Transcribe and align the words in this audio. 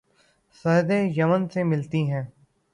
سرحدیں 0.65 1.03
Yemen 1.15 1.47
سے 1.49 1.63
ملتی 1.63 2.01
ہیں 2.11 2.23